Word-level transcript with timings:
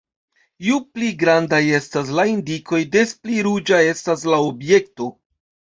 Ju 0.67 0.77
pli 0.95 1.09
grandaj 1.25 1.61
estas 1.81 2.11
la 2.21 2.27
indikoj 2.33 2.81
des 2.97 3.17
pli 3.27 3.39
ruĝa 3.51 3.85
estas 3.95 4.29
la 4.35 4.43
objekto. 4.53 5.15